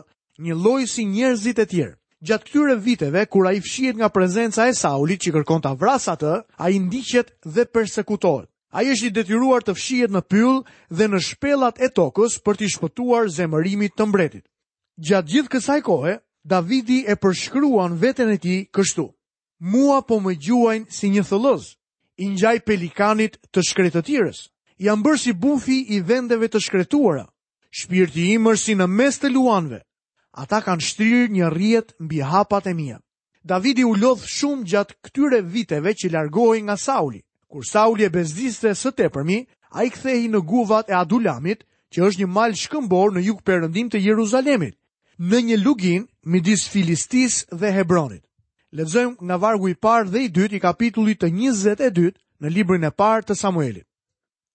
një 0.46 0.54
lloj 0.56 0.84
si 0.88 1.06
njerëzit 1.10 1.60
e 1.60 1.66
tjerë. 1.66 1.96
Gjatë 2.22 2.48
këtyre 2.50 2.76
viteve, 2.82 3.22
kur 3.30 3.46
a 3.46 3.52
i 3.54 3.62
fshiet 3.62 3.96
nga 3.98 4.10
prezenca 4.10 4.66
e 4.70 4.74
Saulit 4.74 5.22
që 5.22 5.34
kërkon 5.36 5.62
të 5.62 5.70
avrasatë, 5.76 6.32
a 6.58 6.66
i 6.74 6.80
ndiqet 6.82 7.28
dhe 7.46 7.66
persekutohet. 7.74 8.50
A 8.74 8.84
i 8.84 8.92
është 8.94 9.08
i 9.08 9.14
detyruar 9.16 9.64
të 9.64 9.74
fshiet 9.78 10.12
në 10.12 10.22
pyll 10.30 10.58
dhe 10.90 11.08
në 11.10 11.20
shpelat 11.28 11.80
e 11.82 11.88
tokës 11.94 12.38
për 12.46 12.58
t'i 12.58 12.70
shpëtuar 12.74 13.30
zemërimit 13.38 13.94
të 13.98 14.08
mbretit. 14.10 14.44
Gjatë 14.98 15.30
gjithë 15.34 15.52
kësaj 15.54 15.80
kohë, 15.88 16.18
Davidi 16.48 17.00
e 17.12 17.16
përshkruan 17.22 17.98
veten 18.02 18.34
e 18.34 18.38
ti 18.42 18.56
kështu. 18.74 19.08
Mua 19.74 20.02
po 20.06 20.18
më 20.22 20.34
gjuajnë 20.46 20.92
si 20.94 21.10
një 21.10 21.24
thëllëz, 21.30 21.64
i 22.18 22.60
pelikanit 22.66 23.38
të 23.54 23.62
shkretëtires, 23.68 24.50
jam 24.78 25.02
bërë 25.04 25.18
si 25.22 25.32
bufi 25.34 25.80
i 25.96 26.02
vendeve 26.02 26.48
të 26.50 26.60
shkretuara, 26.60 27.26
shpirti 27.70 28.38
është 28.38 28.64
si 28.64 28.74
në 28.76 28.88
mes 28.88 29.20
të 29.22 29.30
luanëve 29.32 29.82
ata 30.38 30.60
kanë 30.66 30.86
shtrirë 30.86 31.22
një 31.36 31.48
rjet 31.54 31.94
mbi 32.06 32.20
hapat 32.32 32.68
e 32.68 32.74
mija. 32.80 33.00
Davidi 33.52 33.86
u 33.90 33.96
lodhë 33.98 34.28
shumë 34.38 34.66
gjatë 34.70 34.96
këtyre 35.08 35.40
viteve 35.54 35.94
që 35.98 36.12
largohi 36.14 36.62
nga 36.66 36.76
Sauli. 36.78 37.22
Kur 37.52 37.66
Sauli 37.66 38.04
e 38.06 38.12
bezdiste 38.18 38.74
së 38.82 38.92
tepërmi, 39.00 39.38
a 39.78 39.84
i 39.84 39.90
kthehi 39.96 40.28
në 40.30 40.42
guvat 40.52 40.90
e 40.90 40.94
Adulamit, 41.00 41.64
që 41.94 42.04
është 42.08 42.22
një 42.22 42.30
mal 42.38 42.54
shkëmbor 42.64 43.16
në 43.16 43.24
juk 43.30 43.40
përëndim 43.48 43.90
të 43.90 44.04
Jeruzalemit, 44.06 44.76
në 45.20 45.38
një 45.48 45.58
lugin 45.66 46.04
midis 46.32 46.68
Filistis 46.70 47.40
dhe 47.52 47.72
Hebronit. 47.78 48.22
Lezojmë 48.78 49.18
nga 49.26 49.38
vargu 49.42 49.72
i 49.72 49.76
parë 49.86 50.10
dhe 50.12 50.20
i 50.26 50.30
dytë 50.38 50.58
i 50.58 50.60
kapitullit 50.68 51.22
të 51.22 51.32
22 51.34 52.12
në 52.42 52.52
librin 52.54 52.84
e 52.84 52.92
parë 52.94 53.26
të 53.30 53.40
Samuelit. 53.42 53.86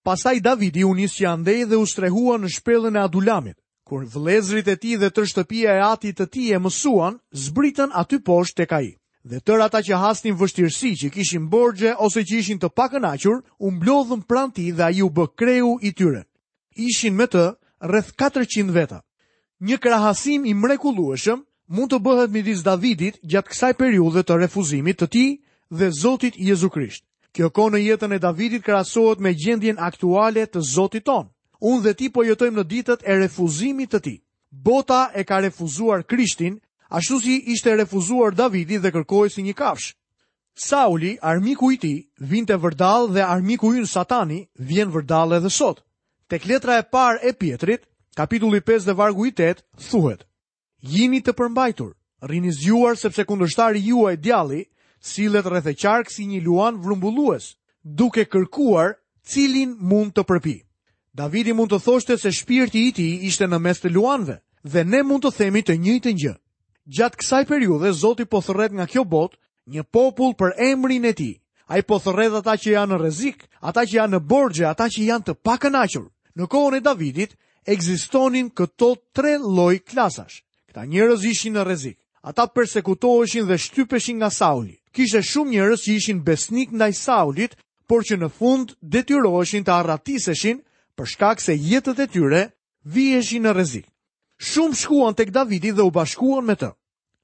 Pasaj 0.07 0.39
Davidi 0.47 0.85
unisë 0.87 1.17
që 1.19 1.29
andej 1.33 1.63
dhe 1.71 1.81
ustrehua 1.83 2.37
në 2.39 2.51
shpelën 2.59 2.97
e 3.01 3.01
Adulamit 3.09 3.59
kur 3.93 4.05
vlezrit 4.15 4.69
e 4.69 4.75
ti 4.81 4.93
dhe 5.01 5.09
tër 5.13 5.27
shtëpia 5.31 5.73
e 5.77 5.81
atit 5.93 6.17
të 6.17 6.27
ti 6.33 6.45
e 6.57 6.59
mësuan, 6.65 7.19
zbritën 7.45 7.93
aty 8.01 8.19
poshtë 8.25 8.57
të 8.63 8.67
kaj. 8.71 8.87
Dhe 9.31 9.39
tër 9.45 9.61
ata 9.67 9.81
që 9.85 9.99
hasnin 10.03 10.39
vështirësi 10.41 10.91
që 11.01 11.11
kishin 11.13 11.45
borgje 11.53 11.93
ose 12.07 12.23
që 12.25 12.35
ishin 12.41 12.61
të 12.63 12.71
pakënachur, 12.79 13.43
unë 13.67 13.81
blodhën 13.83 14.23
pran 14.31 14.49
ti 14.55 14.65
dhe 14.77 14.85
a 14.87 14.89
ju 14.99 15.09
bë 15.17 15.27
kreu 15.39 15.75
i 15.89 15.93
tyre. 15.99 16.23
Ishin 16.89 17.13
me 17.19 17.27
të 17.35 17.45
rreth 17.85 18.15
400 18.17 18.73
veta. 18.79 19.03
Një 19.69 19.77
krahasim 19.85 20.49
i 20.49 20.57
mrekulueshëm 20.63 21.45
mund 21.77 21.93
të 21.93 22.01
bëhet 22.07 22.33
midis 22.33 22.65
Davidit 22.65 23.21
gjatë 23.29 23.51
kësaj 23.53 23.73
periudhe 23.77 24.25
të 24.25 24.41
refuzimit 24.47 25.03
të 25.05 25.11
tij 25.15 25.31
dhe 25.79 25.93
Zotit 26.01 26.41
Jezu 26.49 26.73
Krisht. 26.73 27.05
Kjo 27.37 27.53
kohë 27.57 27.77
në 27.77 27.83
jetën 27.91 28.17
e 28.17 28.23
Davidit 28.27 28.65
krahasohet 28.65 29.21
me 29.21 29.37
gjendjen 29.37 29.77
aktuale 29.91 30.49
të 30.49 30.65
Zotit 30.73 31.05
tonë 31.13 31.29
unë 31.71 31.83
dhe 31.85 31.93
ti 31.99 32.07
po 32.11 32.25
jetojmë 32.27 32.59
në 32.61 32.65
ditët 32.71 33.05
e 33.07 33.15
refuzimit 33.21 33.93
të 33.95 34.01
ti. 34.03 34.15
Bota 34.69 35.05
e 35.17 35.23
ka 35.25 35.39
refuzuar 35.41 36.03
Krishtin, 36.11 36.59
ashtu 36.91 37.21
si 37.23 37.37
ishte 37.55 37.77
refuzuar 37.79 38.35
Davidi 38.37 38.81
dhe 38.83 38.91
kërkoj 38.93 39.29
si 39.31 39.45
një 39.47 39.55
kafsh. 39.61 39.93
Sauli, 40.55 41.15
armiku 41.25 41.71
i 41.73 41.79
ti, 41.81 41.93
vinte 42.29 42.53
të 42.53 42.61
vërdal 42.61 43.07
dhe 43.15 43.23
armiku 43.25 43.71
i 43.75 43.81
në 43.85 43.89
satani, 43.89 44.41
vjen 44.59 44.91
vërdal 44.93 45.39
edhe 45.39 45.49
sot. 45.55 45.81
Tek 46.29 46.45
letra 46.51 46.77
e 46.81 46.83
par 46.93 47.21
e 47.23 47.33
pjetrit, 47.33 47.87
kapitulli 48.19 48.61
5 48.61 48.91
dhe 48.91 48.93
vargu 48.99 49.27
i 49.27 49.33
8, 49.33 49.63
thuhet, 49.89 50.27
Jini 50.83 51.21
të 51.23 51.33
përmbajtur, 51.39 51.93
rini 52.29 52.51
zjuar 52.59 52.99
sepse 52.99 53.23
kundështari 53.29 53.79
juaj 53.87 54.17
djali, 54.19 54.65
silet 55.01 55.47
rrethe 55.47 55.75
qark 55.79 56.11
si 56.11 56.25
një 56.27 56.41
luan 56.43 56.81
vrumbullues, 56.83 57.53
duke 57.87 58.25
kërkuar 58.27 58.99
cilin 59.23 59.77
mund 59.79 60.11
të 60.17 60.25
përpi. 60.27 60.57
Davidi 61.13 61.53
mund 61.53 61.69
të 61.73 61.79
thoshte 61.85 62.15
se 62.17 62.31
shpirti 62.33 62.87
i 62.89 62.93
tij 62.97 63.21
ishte 63.29 63.45
në 63.45 63.59
mes 63.61 63.83
të 63.83 63.91
luanëve 63.93 64.39
dhe 64.73 64.81
ne 64.89 65.03
mund 65.05 65.27
të 65.27 65.33
themi 65.37 65.61
të 65.67 65.75
njëjtën 65.77 66.17
gjë. 66.23 66.33
Gjatë 66.97 67.19
kësaj 67.21 67.43
periudhe 67.51 67.91
Zoti 67.93 68.25
po 68.25 68.41
thërret 68.47 68.73
nga 68.73 68.87
kjo 68.89 69.05
botë 69.05 69.37
një 69.77 69.83
popull 69.93 70.33
për 70.41 70.55
emrin 70.73 71.05
e 71.05 71.13
tij. 71.13 71.35
Ai 71.69 71.83
po 71.85 71.99
thërret 72.01 72.33
ata 72.41 72.55
që 72.57 72.73
janë 72.73 72.91
në 72.95 72.99
rrezik, 73.03 73.45
ata 73.61 73.85
që 73.85 73.95
janë 73.99 74.15
në 74.17 74.21
borxhe, 74.33 74.65
ata 74.73 74.89
që 74.93 75.05
janë 75.11 75.27
të 75.27 75.35
pakënaqur. 75.45 76.07
Në 76.37 76.45
kohën 76.53 76.79
e 76.81 76.81
Davidit 76.81 77.37
ekzistonin 77.75 78.49
këto 78.57 78.89
tre 79.17 79.37
lloj 79.37 79.77
klasash. 79.91 80.41
Këta 80.69 80.89
njerëz 80.89 81.23
ishin 81.29 81.55
në 81.59 81.63
rrezik. 81.69 81.99
Ata 82.25 82.47
përsekutoheshin 82.57 83.45
dhe 83.49 83.59
shtypeshin 83.61 84.17
nga 84.21 84.31
Sauli. 84.33 84.81
Kishte 84.97 85.21
shumë 85.23 85.51
njerëz 85.53 85.81
që 85.85 85.93
ishin 85.99 86.25
besnik 86.25 86.73
ndaj 86.73 86.93
Saulit, 87.05 87.53
por 87.89 88.01
që 88.05 88.17
në 88.17 88.29
fund 88.39 88.73
detyroheshin 88.83 89.65
të 89.65 89.73
arratiseshin 89.81 90.63
për 90.97 91.07
shkak 91.09 91.41
se 91.41 91.53
jetët 91.55 91.99
e 91.99 92.07
tyre 92.07 92.43
vijeshin 92.85 93.47
në 93.47 93.53
rrezik. 93.57 93.87
Shumë 94.43 94.77
shkuan 94.77 95.15
tek 95.15 95.31
Davidi 95.31 95.71
dhe 95.73 95.83
u 95.87 95.91
bashkuan 95.95 96.45
me 96.47 96.55
të. 96.59 96.73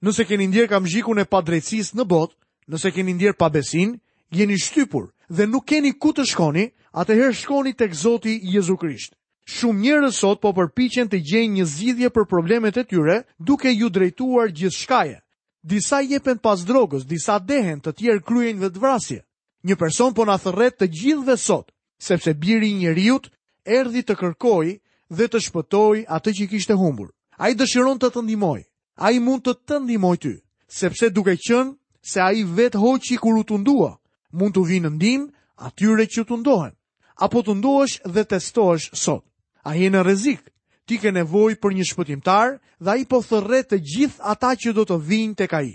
Nëse 0.05 0.25
keni 0.29 0.47
ndjerë 0.51 0.71
kam 0.71 0.87
xhikun 0.87 1.19
e 1.19 1.27
padrejtësisë 1.27 1.99
në 1.99 2.05
botë, 2.07 2.37
nëse 2.71 2.93
keni 2.95 3.33
pa 3.39 3.49
besin, 3.51 3.99
jeni 4.31 4.57
shtypur 4.59 5.11
dhe 5.29 5.47
nuk 5.47 5.65
keni 5.65 5.93
ku 5.99 6.13
të 6.13 6.25
shkoni, 6.27 6.71
atëherë 6.95 7.35
shkoni 7.41 7.73
tek 7.75 7.95
Zoti 7.95 8.39
Jezu 8.55 8.77
Krisht. 8.77 9.15
Shumë 9.49 9.81
njerëz 9.81 10.15
sot 10.15 10.41
po 10.41 10.53
përpiqen 10.53 11.09
të 11.09 11.19
gjejnë 11.31 11.55
një 11.59 11.65
zgjidhje 11.67 12.11
për 12.13 12.29
problemet 12.29 12.77
e 12.77 12.85
tyre 12.85 13.17
duke 13.39 13.73
ju 13.73 13.89
drejtuar 13.89 14.49
shkaje. 14.71 15.19
Disa 15.63 16.01
jepen 16.01 16.39
pas 16.39 16.61
drogës, 16.65 17.05
disa 17.09 17.39
dehen, 17.39 17.81
të 17.81 17.93
tjerë 17.93 18.23
kryejnë 18.23 18.69
vrasje. 18.79 19.25
Një 19.65 19.75
person 19.77 20.15
po 20.15 20.25
na 20.25 20.37
thërret 20.39 20.79
të 20.79 20.87
gjithëve 20.87 21.37
sot, 21.37 21.73
sepse 21.99 22.35
biri 22.35 22.71
i 22.79 22.87
erdhi 23.77 24.03
të 24.09 24.15
kërkoj 24.21 24.69
dhe 25.19 25.27
të 25.33 25.41
shpëtoj 25.49 26.01
atë 26.17 26.35
që 26.39 26.45
i 26.45 26.49
kishte 26.55 26.75
humbur. 26.81 27.11
A 27.39 27.51
i 27.51 27.55
dëshiron 27.55 28.01
të 28.03 28.09
të 28.15 28.25
ndimoj, 28.27 28.61
a 29.05 29.13
i 29.15 29.21
mund 29.23 29.45
të 29.47 29.55
të 29.67 29.77
ndimoj 29.85 30.17
ty, 30.23 30.35
sepse 30.81 31.11
duke 31.15 31.37
qënë 31.47 31.71
se 32.13 32.19
a 32.25 32.31
i 32.33 32.43
vetë 32.45 32.79
hoqi 32.83 33.17
kur 33.23 33.39
u 33.41 33.45
të 33.47 33.61
ndua, 33.63 33.93
mund 34.35 34.57
të 34.57 34.65
vinë 34.71 34.91
ndim 34.97 35.29
atyre 35.69 36.07
që 36.15 36.23
të 36.29 36.41
ndohen, 36.43 36.75
apo 37.25 37.39
të 37.47 37.53
ndohesh 37.61 37.97
dhe 38.15 38.25
testohesh 38.25 38.89
sot. 39.05 39.23
A 39.69 39.77
i 39.77 39.87
në 39.93 40.01
rezik, 40.07 40.43
ti 40.87 40.97
ke 40.99 41.13
nevoj 41.13 41.55
për 41.63 41.73
një 41.77 41.85
shpëtimtar 41.93 42.59
dhe 42.83 42.89
a 42.91 42.97
i 42.97 43.05
po 43.11 43.19
thërre 43.29 43.63
të 43.69 43.77
gjithë 43.91 44.23
ata 44.33 44.53
që 44.61 44.71
do 44.77 44.83
të 44.89 44.97
vinë 45.09 45.37
të 45.39 45.47
ka 45.51 45.61
i. 45.69 45.75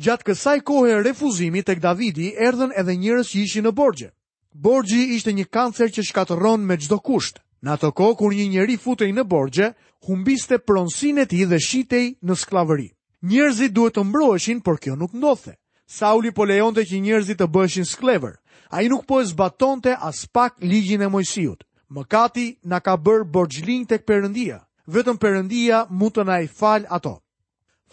Gjatë 0.00 0.24
kësaj 0.26 0.58
kohë 0.64 0.90
e 0.94 1.00
refuzimi 1.06 1.62
të 1.62 1.74
këdavidi 1.78 2.32
erdhen 2.40 2.72
edhe 2.80 2.94
njërës 2.96 3.30
që 3.32 3.38
ishi 3.44 3.62
në 3.66 3.70
borgje. 3.76 4.10
Borgji 4.52 5.14
ishte 5.14 5.32
një 5.32 5.46
kancer 5.46 5.92
që 5.94 6.02
shkatëron 6.06 6.64
me 6.66 6.74
gjdo 6.76 6.98
kusht. 6.98 7.38
Në 7.62 7.70
ato 7.74 7.92
ko, 7.92 8.14
kur 8.18 8.34
një 8.34 8.48
njeri 8.50 8.74
futej 8.82 9.12
në 9.14 9.22
borgje, 9.30 9.70
humbiste 10.06 10.58
pronsin 10.58 11.18
e 11.18 11.24
ti 11.30 11.44
dhe 11.46 11.58
shitej 11.62 12.16
në 12.26 12.34
sklavëri. 12.42 12.88
Njerëzit 13.22 13.70
duhet 13.76 13.94
të 13.94 14.02
mbroheshin, 14.10 14.60
por 14.64 14.80
kjo 14.82 14.96
nuk 14.98 15.14
ndodhe. 15.14 15.54
Sauli 15.86 16.32
po 16.34 16.44
lejonte 16.44 16.82
që 16.82 16.98
njerëzit 16.98 17.38
të 17.38 17.46
bëheshin 17.46 17.86
sklever. 17.86 18.34
A 18.74 18.82
i 18.82 18.88
nuk 18.90 19.06
po 19.06 19.20
e 19.20 19.24
zbatonte 19.24 19.94
as 20.00 20.26
pak 20.26 20.58
ligjin 20.62 21.02
e 21.02 21.08
mojësijut. 21.10 21.62
Mëkati 21.90 22.46
na 22.70 22.80
ka 22.80 22.96
bërë 22.98 23.28
borgjlin 23.30 23.86
të 23.86 24.00
këpërëndia. 24.02 24.58
Vetëm 24.90 25.18
përëndia 25.22 25.84
mund 25.90 26.14
të 26.16 26.26
na 26.26 26.40
i 26.42 26.48
falë 26.50 26.90
ato. 26.90 27.20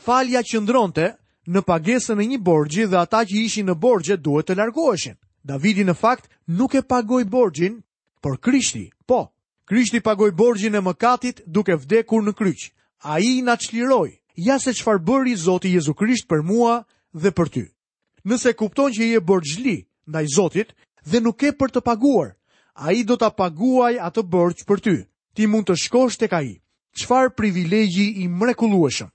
Falja 0.05 0.41
që 0.41 0.63
ndronte 0.63 1.11
në 1.45 1.59
pagesën 1.69 2.17
e 2.17 2.25
një 2.33 2.39
borgji 2.41 2.89
dhe 2.89 2.97
ata 3.03 3.21
që 3.29 3.45
ishin 3.45 3.69
në 3.69 3.77
borgje 3.81 4.17
duhet 4.17 4.49
të 4.49 4.57
largoheshin. 4.57 5.17
Davidi 5.47 5.85
në 5.87 5.93
fakt 5.95 6.27
nuk 6.59 6.75
e 6.75 6.81
pagoj 6.83 7.23
borgjin, 7.31 7.79
por 8.21 8.35
Krishti, 8.43 8.89
po, 9.07 9.29
Krishti 9.67 10.01
pagoj 10.03 10.29
borgjin 10.35 10.75
e 10.75 10.81
mëkatit 10.83 11.41
duke 11.45 11.75
vdekur 11.79 12.25
në 12.25 12.33
kryq. 12.39 12.67
A 13.07 13.19
i 13.23 13.37
nga 13.43 13.53
qliroj, 13.61 14.09
ja 14.35 14.57
se 14.59 14.73
qfar 14.75 14.97
bëri 15.05 15.35
Zoti 15.37 15.69
Jezu 15.75 15.93
Krisht 15.93 16.27
për 16.27 16.41
mua 16.43 16.75
dhe 17.13 17.31
për 17.31 17.49
ty. 17.53 17.63
Nëse 18.27 18.53
kupton 18.59 18.91
që 18.91 19.03
i 19.07 19.13
e 19.15 19.21
borgjli 19.23 19.77
nga 20.09 20.23
i 20.25 20.29
Zotit 20.35 20.73
dhe 21.07 21.21
nuk 21.23 21.43
e 21.47 21.53
për 21.55 21.71
të 21.77 21.81
paguar, 21.85 22.33
a 22.75 22.91
i 22.91 23.05
do 23.07 23.15
të 23.17 23.29
paguaj 23.39 23.93
atë 24.09 24.23
borgj 24.33 24.65
për 24.67 24.79
ty. 24.83 24.95
Ti 25.35 25.47
mund 25.47 25.69
të 25.69 25.77
shkosh 25.83 26.17
të 26.17 26.27
ka 26.31 26.39
i. 26.43 26.55
Qfar 26.97 27.31
privilegji 27.37 28.07
i 28.23 28.27
mrekulueshëm? 28.27 29.11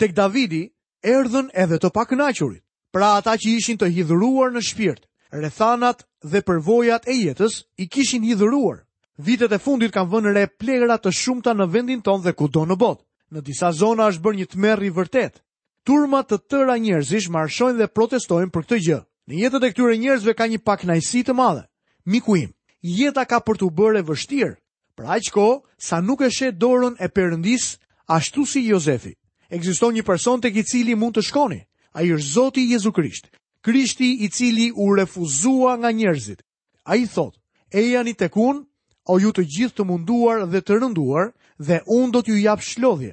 Tek 0.00 0.12
Davidi, 0.16 0.64
erdhën 1.00 1.48
edhe 1.54 1.78
të 1.78 1.92
paknachurit. 1.94 2.62
Pra 2.92 3.14
ata 3.20 3.38
që 3.40 3.56
ishin 3.56 3.78
të 3.80 3.88
hidhruar 3.94 4.50
në 4.52 4.60
shpirt, 4.68 5.06
rethanat 5.32 6.04
dhe 6.28 6.42
përvojat 6.44 7.08
e 7.08 7.14
jetës 7.24 7.64
i 7.80 7.88
kishin 7.88 8.22
hidhuruar. 8.22 8.84
Vitet 9.18 9.52
e 9.52 9.58
fundit 9.58 9.92
kanë 9.92 10.10
vënë 10.12 10.32
re 10.36 10.44
plegëra 10.60 10.98
të 11.00 11.12
shumta 11.12 11.54
në 11.56 11.66
vendin 11.72 12.02
tonë 12.04 12.24
dhe 12.24 12.34
kudo 12.36 12.66
në 12.68 12.76
botë. 12.76 13.04
Në 13.32 13.40
disa 13.40 13.72
zona 13.72 14.10
është 14.12 14.22
bërë 14.22 14.38
një 14.40 14.46
tmerr 14.52 14.82
i 14.84 14.90
vërtet. 14.92 15.40
Turma 15.86 16.20
të 16.22 16.36
tëra 16.50 16.76
njerëzish 16.78 17.30
marshojnë 17.32 17.78
dhe 17.80 17.88
protestojnë 17.96 18.52
për 18.52 18.62
këtë 18.66 18.78
gjë. 18.86 19.00
Në 19.28 19.34
jetën 19.42 19.64
e 19.66 19.70
këtyre 19.72 19.96
njerëzve 20.02 20.34
ka 20.36 20.44
një 20.50 20.60
pak 20.64 20.84
të 20.84 21.32
madhe. 21.32 21.64
Miku 22.04 22.36
im, 22.36 22.52
jeta 22.82 23.24
ka 23.24 23.40
për 23.40 23.56
të 23.58 23.66
bërë 23.72 23.98
e 23.98 24.02
vështirë. 24.08 24.56
Për 24.96 25.04
aq 25.16 25.30
kohë 25.32 25.62
sa 25.80 26.00
nuk 26.00 26.20
e 26.20 26.28
sheh 26.30 26.52
dorën 26.52 26.96
e 27.00 27.08
Perëndis, 27.08 27.78
ashtu 28.08 28.44
si 28.46 28.66
Jozefi. 28.68 29.16
Ekziston 29.50 29.94
një 29.94 30.02
person 30.04 30.40
tek 30.40 30.56
i 30.56 30.64
cili 30.64 30.94
mund 30.94 31.16
të 31.16 31.22
shkoni. 31.24 31.60
Ai 31.92 32.10
është 32.12 32.32
Zoti 32.32 32.62
Jezu 32.72 32.92
Krisht. 32.92 33.30
Krishti 33.62 34.14
i 34.20 34.30
cili 34.30 34.72
u 34.76 34.94
refuzua 34.96 35.76
nga 35.78 35.90
njerëzit. 35.92 36.42
A 36.84 36.96
i 36.98 37.06
thot, 37.06 37.36
e 37.70 37.80
janë 37.94 38.16
të 38.18 38.26
kun, 38.34 38.64
o 39.06 39.18
ju 39.22 39.30
të 39.32 39.42
gjithë 39.54 39.76
të 39.76 39.84
munduar 39.86 40.42
dhe 40.50 40.58
të 40.66 40.80
rënduar, 40.82 41.28
dhe 41.62 41.78
unë 41.86 42.12
do 42.14 42.20
t'ju 42.22 42.40
japë 42.42 42.64
shlodhje. 42.70 43.12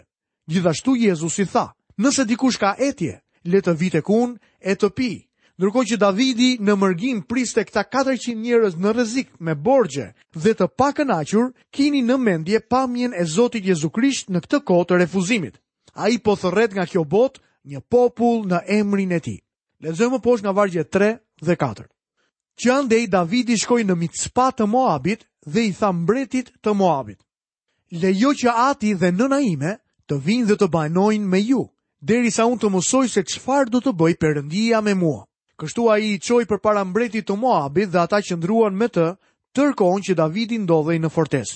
Gjithashtu 0.50 0.96
Jezus 0.98 1.36
i 1.44 1.46
tha, 1.46 1.68
nëse 2.02 2.26
dikush 2.26 2.58
ka 2.58 2.72
etje, 2.82 3.20
le 3.46 3.62
të 3.62 3.76
vite 3.78 4.02
kun 4.02 4.40
e 4.58 4.74
të 4.74 4.90
pi. 4.98 5.12
Ndërkohë 5.60 5.88
që 5.90 6.00
Davidi 6.02 6.50
në 6.66 6.74
mërgim 6.82 7.20
priste 7.30 7.62
këta 7.68 7.84
400 7.92 8.34
njerëz 8.40 8.78
në 8.80 8.94
rrezik 8.96 9.30
me 9.40 9.54
borgje 9.56 10.08
dhe 10.34 10.54
të 10.56 10.68
aqur, 10.82 11.52
kini 11.76 12.02
në 12.02 12.16
mendje 12.18 12.60
pamjen 12.74 13.14
e 13.14 13.26
Zotit 13.36 13.66
Jezu 13.70 13.90
Krisht 13.90 14.30
në 14.34 14.40
këtë 14.46 14.64
kohë 14.70 14.86
të 14.88 14.98
refuzimit. 15.04 15.60
Ai 15.94 16.18
po 16.18 16.36
thërret 16.42 16.74
nga 16.74 16.86
kjo 16.90 17.04
bot 17.04 17.38
një 17.68 17.80
popull 17.92 18.48
në 18.50 18.60
emrin 18.80 19.12
e 19.12 19.20
Tij. 19.20 19.40
Lezëmë 19.80 20.18
posh 20.24 20.44
nga 20.44 20.52
vargje 20.52 20.84
3 20.84 21.16
dhe 21.48 21.56
4. 21.56 21.88
Që 22.60 22.68
andej 22.76 23.08
Davidi 23.16 23.56
shkoj 23.58 23.86
në 23.88 23.96
mitëspa 24.02 24.50
të 24.58 24.66
Moabit 24.68 25.22
dhe 25.48 25.62
i 25.70 25.72
mbretit 26.00 26.50
të 26.62 26.74
Moabit. 26.76 27.20
Lejo 28.02 28.34
që 28.42 28.52
ati 28.70 28.90
dhe 29.00 29.12
nëna 29.16 29.40
ime 29.52 29.72
të 30.10 30.18
vinë 30.26 30.48
dhe 30.50 30.56
të 30.60 30.68
banojnë 30.76 31.26
me 31.32 31.40
ju, 31.48 31.64
deri 32.04 32.32
sa 32.32 32.44
unë 32.52 32.60
të 32.60 32.70
mësoj 32.76 33.06
se 33.16 33.24
qëfar 33.24 33.70
do 33.72 33.80
të 33.82 33.94
bëj 33.96 34.14
përëndia 34.20 34.82
me 34.84 34.94
mua. 35.00 35.24
Kështu 35.60 35.88
a 35.92 35.96
i 36.04 36.12
i 36.14 36.20
qoj 36.24 36.44
për 36.48 36.60
para 36.64 36.84
mbretit 36.88 37.26
të 37.28 37.40
Moabit 37.40 37.90
dhe 37.94 38.00
ata 38.04 38.20
që 38.24 38.36
ndruan 38.40 38.76
me 38.76 38.88
të, 38.92 39.08
tërkon 39.56 40.02
që 40.06 40.16
Davidi 40.20 40.60
ndodhej 40.68 41.00
në 41.00 41.10
fortes. 41.12 41.56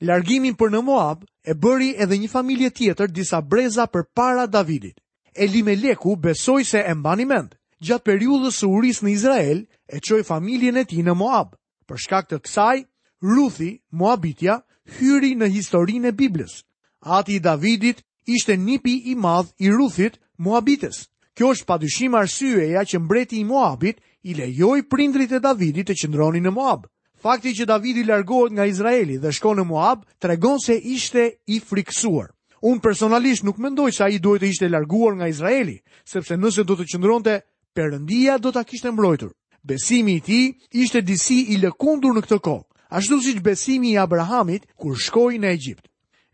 Largimin 0.00 0.54
për 0.60 0.70
në 0.72 0.82
Moab 0.90 1.24
e 1.46 1.56
bëri 1.56 1.94
edhe 2.00 2.20
një 2.20 2.28
familje 2.32 2.70
tjetër 2.70 3.08
disa 3.08 3.40
breza 3.40 3.86
për 3.92 4.04
para 4.14 4.44
Davidit. 4.46 5.00
Elimeleku 5.34 6.16
besoj 6.16 6.64
se 6.64 6.78
e 6.84 6.94
mbani 6.96 7.24
mend, 7.24 7.56
gjatë 7.82 8.06
periudhës 8.06 8.60
së 8.62 8.68
uris 8.70 9.00
në 9.02 9.10
Izrael 9.16 9.64
e 9.90 10.00
qoj 10.00 10.20
familjen 10.26 10.78
e 10.78 10.84
ti 10.86 11.02
në 11.02 11.14
Moab. 11.18 11.54
Për 11.88 12.02
shkak 12.06 12.28
të 12.30 12.38
kësaj, 12.46 12.84
Ruthi, 13.22 13.72
Moabitja, 13.90 14.60
hyri 14.98 15.34
në 15.38 15.50
historinë 15.54 16.10
e 16.12 16.16
Biblës. 16.18 16.60
Ati 17.02 17.38
i 17.38 17.42
Davidit 17.42 18.02
ishte 18.26 18.56
nipi 18.58 19.00
i 19.10 19.14
madh 19.18 19.50
i 19.58 19.70
Ruthit, 19.70 20.18
Moabites. 20.42 21.08
Kjo 21.34 21.52
është 21.54 21.66
padyshim 21.66 22.14
arsyeja 22.18 22.82
që 22.86 22.98
mbreti 23.00 23.40
i 23.40 23.44
Moabit 23.48 23.98
i 24.30 24.34
lejoj 24.38 24.82
prindrit 24.90 25.32
e 25.34 25.40
Davidit 25.42 25.88
të 25.90 25.96
qëndroni 26.02 26.42
në 26.44 26.50
Moab. 26.54 26.86
Fakti 27.22 27.52
që 27.54 27.66
Davidi 27.70 28.02
largohet 28.08 28.52
nga 28.56 28.64
Izraeli 28.66 29.18
dhe 29.22 29.30
shko 29.32 29.52
në 29.54 29.64
Moab, 29.70 30.02
tregon 30.18 30.58
se 30.58 30.74
ishte 30.74 31.28
i 31.46 31.60
friksuar. 31.62 32.30
Unë 32.62 32.82
personalisht 32.82 33.44
nuk 33.46 33.58
mendoj 33.62 33.90
se 33.94 34.04
a 34.04 34.08
i 34.10 34.18
duhet 34.22 34.42
të 34.42 34.48
ishte 34.52 34.68
larguar 34.70 35.16
nga 35.18 35.28
Izraeli, 35.30 35.80
sepse 36.04 36.36
nëse 36.38 36.62
do 36.66 36.76
të 36.78 36.86
qëndronte 36.92 37.36
Perëndia 37.74 38.38
do 38.38 38.52
ta 38.52 38.64
kishte 38.64 38.90
mbrojtur. 38.90 39.32
Besimi 39.64 40.14
i 40.16 40.20
tij 40.26 40.46
ishte 40.82 41.00
disi 41.06 41.38
i 41.54 41.58
lëkundur 41.62 42.14
në 42.16 42.22
këtë 42.26 42.38
kohë, 42.44 42.64
ashtu 42.98 43.18
siç 43.24 43.38
besimi 43.46 43.92
i 43.94 43.98
Abrahamit 44.02 44.66
kur 44.80 44.96
shkoi 44.98 45.38
në 45.40 45.52
Egjipt. 45.56 45.84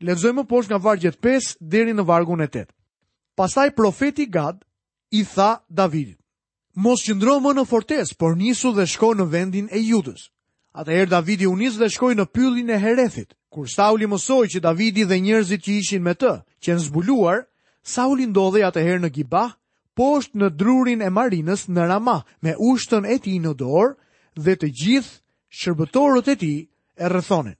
Lexojmë 0.08 0.46
poshtë 0.50 0.72
nga 0.74 0.80
vargu 0.84 1.12
5 1.26 1.52
deri 1.74 1.94
në 1.94 2.04
vargun 2.08 2.40
8. 2.46 2.64
Pastaj 3.38 3.68
profeti 3.76 4.26
Gad 4.34 4.64
i 5.10 5.22
tha 5.24 5.50
Davidit: 5.68 6.18
Mos 6.74 7.02
qëndro 7.06 7.36
më 7.44 7.52
në 7.58 7.64
fortes, 7.66 8.14
por 8.14 8.34
nisu 8.40 8.72
dhe 8.72 8.86
shko 8.86 9.12
në 9.18 9.28
vendin 9.32 9.68
e 9.70 9.78
Judës. 9.78 10.24
Atëherë 10.80 11.10
Davidi 11.12 11.46
u 11.50 11.54
nis 11.58 11.76
dhe 11.78 11.88
shkoi 11.90 12.14
në 12.14 12.26
pyllin 12.34 12.70
e 12.70 12.78
Herethit. 12.82 13.34
Kur 13.50 13.66
Sauli 13.66 14.06
mësoi 14.06 14.48
që 14.54 14.60
Davidi 14.66 15.04
dhe 15.04 15.18
njerëzit 15.20 15.62
që 15.64 15.72
ishin 15.82 16.02
me 16.04 16.14
të, 16.14 16.32
që 16.62 16.68
në 16.76 16.82
zbuluar, 16.86 17.44
Sauli 17.94 18.26
ndodhej 18.30 18.64
atëherë 18.68 19.00
në 19.02 19.10
Gibah 19.16 19.54
poshtë 19.98 20.38
në 20.38 20.48
drurin 20.60 21.02
e 21.02 21.08
marinës 21.10 21.64
në 21.74 21.88
Rama, 21.90 22.20
me 22.44 22.52
ushtën 22.70 23.06
e 23.10 23.16
ti 23.24 23.38
në 23.42 23.54
dorë 23.58 23.96
dhe 24.44 24.54
të 24.60 24.68
gjithë 24.82 25.58
shërbëtorët 25.60 26.30
e 26.30 26.36
ti 26.42 26.50
e 27.02 27.06
rëthone. 27.10 27.56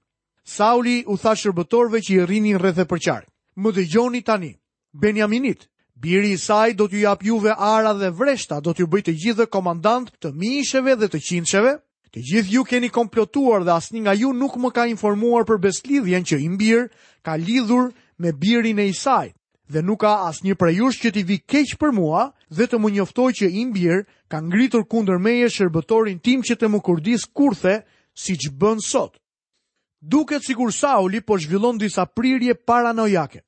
Sauli 0.49 1.00
u 1.11 1.16
tha 1.21 1.35
shërbëtorve 1.37 2.00
që 2.07 2.14
i 2.21 2.26
rinin 2.30 2.61
për 2.62 3.02
qarë. 3.07 3.26
Më 3.59 3.68
dhe 3.75 3.85
gjoni 3.90 4.21
tani, 4.23 4.52
Benjaminit, 5.02 5.66
biri 5.99 6.30
i 6.33 6.38
saj 6.38 6.75
do 6.78 6.87
t'ju 6.88 7.00
jap 7.04 7.25
juve 7.26 7.54
ara 7.59 7.92
dhe 7.99 8.11
vreshta 8.14 8.61
do 8.62 8.71
t'ju 8.73 8.87
bëjt 8.87 9.09
të 9.09 9.14
gjithë 9.23 9.37
dhe 9.40 9.47
komandant 9.50 10.12
të 10.23 10.30
mishëve 10.38 10.95
dhe 11.00 11.09
të 11.11 11.18
qinëshëve, 11.26 11.75
Të 12.09 12.21
gjithë 12.25 12.50
ju 12.54 12.62
keni 12.64 12.88
komplotuar 12.88 13.64
dhe 13.66 13.75
asni 13.76 14.00
nga 14.00 14.14
ju 14.16 14.30
nuk 14.33 14.54
më 14.57 14.71
ka 14.73 14.87
informuar 14.88 15.45
për 15.45 15.59
beslidhjen 15.61 16.25
që 16.25 16.38
imbir 16.40 16.88
ka 17.23 17.35
lidhur 17.37 17.90
me 18.16 18.33
birin 18.33 18.78
e 18.80 18.87
isajt 18.88 19.37
dhe 19.69 19.83
nuk 19.85 20.01
ka 20.01 20.13
asnjë 20.29 20.57
prej 20.59 20.75
jush 20.81 20.99
që 21.03 21.11
t'i 21.13 21.23
vi 21.29 21.37
keq 21.45 21.77
për 21.81 21.93
mua 21.93 22.29
dhe 22.49 22.67
të 22.67 22.79
më 22.81 22.91
njoftoj 22.97 23.31
që 23.41 23.49
i 23.53 23.65
mbir 23.69 24.05
ka 24.33 24.41
ngritur 24.41 24.85
kundër 24.89 25.21
meje 25.21 25.51
shërbëtorin 25.57 26.21
tim 26.25 26.41
që 26.45 26.57
të 26.59 26.71
më 26.73 26.81
kurdis 26.87 27.27
kurthe 27.37 27.75
si 28.19 28.37
që 28.41 28.51
bën 28.61 28.81
sot. 28.85 29.19
Duket 30.01 30.45
si 30.47 30.55
kur 30.55 30.73
Sauli 30.73 31.21
po 31.23 31.39
zhvillon 31.39 31.79
disa 31.79 32.07
prirje 32.07 32.55
paranojake. 32.55 33.43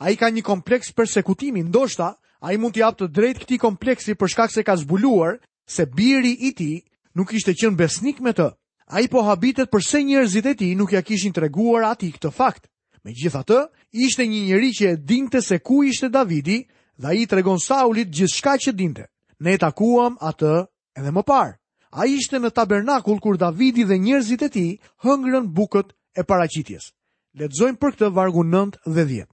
A 0.00 0.10
i 0.10 0.16
ka 0.16 0.30
një 0.32 0.42
kompleks 0.42 0.94
persekutimi, 0.96 1.60
ndoshta, 1.68 2.14
a 2.40 2.52
i 2.52 2.56
mund 2.56 2.72
t'i 2.74 2.82
apë 2.86 3.02
të 3.04 3.08
drejt 3.12 3.42
këti 3.44 3.58
kompleksi 3.60 4.14
për 4.16 4.30
shkak 4.32 4.50
se 4.52 4.62
ka 4.64 4.76
zbuluar 4.80 5.38
se 5.68 5.84
biri 5.86 6.32
i 6.48 6.54
ti 6.56 6.70
nuk 7.14 7.34
ishte 7.36 7.52
qenë 7.54 7.76
besnik 7.76 8.20
me 8.24 8.32
të. 8.32 8.48
A 8.90 9.04
i 9.04 9.08
po 9.12 9.22
habitet 9.28 9.70
përse 9.70 10.00
njerëzit 10.02 10.46
e 10.46 10.54
ti 10.56 10.72
nuk 10.74 10.92
ja 10.96 11.02
kishin 11.04 11.32
të 11.36 11.44
reguar 11.46 11.84
ati 11.92 12.10
këtë 12.16 12.32
fakt. 12.34 12.69
Me 13.04 13.12
gjitha 13.16 13.40
të, 13.48 13.58
ishte 14.06 14.26
një 14.28 14.40
njëri 14.48 14.70
që 14.78 14.86
e 14.92 14.96
dinte 14.96 15.40
se 15.40 15.58
ku 15.58 15.80
ishte 15.88 16.10
Davidi 16.12 16.64
dhe 17.00 17.14
i 17.16 17.26
tregon 17.26 17.58
Saulit 17.60 18.10
gjithë 18.12 18.34
shka 18.34 18.54
që 18.66 18.72
dinte. 18.76 19.06
Ne 19.40 19.56
takuam 19.58 20.18
atë 20.20 20.50
edhe 20.98 21.12
më 21.16 21.22
parë. 21.24 21.54
A 21.96 22.04
ishte 22.06 22.38
në 22.38 22.50
tabernakull 22.54 23.20
kur 23.24 23.38
Davidi 23.40 23.86
dhe 23.88 23.96
njerëzit 23.98 24.42
e 24.46 24.48
ti 24.52 24.66
hëngrën 25.04 25.48
bukët 25.56 25.94
e 26.16 26.22
paracitjes. 26.28 26.92
Letëzojmë 27.40 27.80
për 27.80 27.96
këtë 27.96 28.10
vargu 28.14 28.44
9 28.52 28.76
dhe 28.94 29.04
10. 29.06 29.26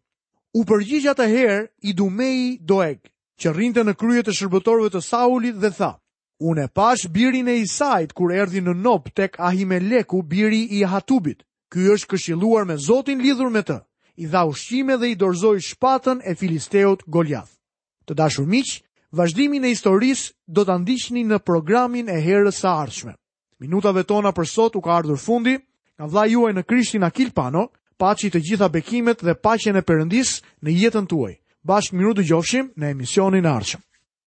U 0.58 0.64
përgjigja 0.70 1.14
të 1.18 1.28
herë 1.36 1.60
i 1.90 1.94
dumeji 1.94 2.48
doeg, 2.72 3.02
që 3.38 3.52
rrinte 3.54 3.84
në 3.84 3.94
kryet 4.00 4.28
të 4.30 4.38
shërbëtorve 4.38 4.90
të 4.94 5.04
Saulit 5.06 5.60
dhe 5.62 5.72
tha, 5.78 5.92
Unë 6.40 6.68
e 6.68 6.70
pash 6.78 7.08
birin 7.14 7.48
e 7.52 7.56
Isait 7.66 8.12
kur 8.14 8.30
erdi 8.34 8.62
në 8.62 8.76
nop 8.86 9.08
tek 9.18 9.38
Ahimeleku 9.48 10.22
biri 10.22 10.64
i 10.80 10.84
Hatubit, 10.88 11.44
Ky 11.74 11.84
është 11.98 12.08
këshilluar 12.16 12.62
me 12.68 12.76
Zotin 12.84 13.20
lidhur 13.24 13.50
me 13.54 13.60
të, 13.68 13.76
i 14.24 14.28
dha 14.34 14.44
ushqime 14.52 14.96
dhe 15.02 15.10
i 15.12 15.16
dorzoi 15.24 15.62
shpatën 15.70 16.22
e 16.32 16.36
filisteut 16.40 17.04
Goliath. 17.16 17.52
Të 18.08 18.16
dashur 18.22 18.48
miq, 18.54 18.70
vazhdimin 19.22 19.66
e 19.68 19.74
historisë 19.74 20.32
do 20.58 20.64
ta 20.70 20.78
ndiqni 20.80 21.26
në 21.28 21.42
programin 21.50 22.10
e 22.14 22.20
herës 22.28 22.62
së 22.64 22.70
ardhshme. 22.84 23.14
Minutave 23.66 24.06
tona 24.12 24.32
për 24.38 24.48
sot 24.54 24.76
u 24.76 24.82
ka 24.86 24.96
ardhur 25.02 25.20
fundi. 25.26 25.58
Nga 25.98 26.08
vlla 26.12 26.24
juaj 26.32 26.54
në 26.56 26.64
Krishtin 26.70 27.04
Akil 27.10 27.32
Pano, 27.40 27.64
paçi 28.00 28.30
të 28.32 28.40
gjitha 28.48 28.68
bekimet 28.78 29.24
dhe 29.26 29.34
paqen 29.48 29.80
e 29.82 29.82
Perëndis 29.90 30.36
në 30.64 30.76
jetën 30.82 31.10
tuaj. 31.10 31.34
Bashkë 31.68 31.98
miru 31.98 32.14
dëgjofshim 32.22 32.72
në 32.80 32.94
emisionin 32.96 33.46
e 33.50 33.54
ardhshëm. 33.60 33.87